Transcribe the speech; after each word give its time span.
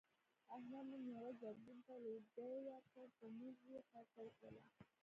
احمد 0.55 0.85
نن 0.93 1.03
یوه 1.15 1.29
زرګون 1.41 1.77
ته 1.87 1.93
لوګی 2.03 2.55
ورکړ 2.69 3.07
په 3.17 3.25
موږ 3.39 3.55
یې 3.71 3.79
خرڅه 3.89 4.19
وکړله. 4.23 4.61